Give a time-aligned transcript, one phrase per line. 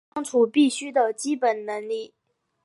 [0.01, 2.11] 是相处必须的基本能力